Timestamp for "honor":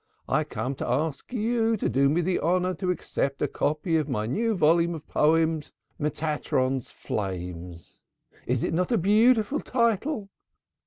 2.39-2.73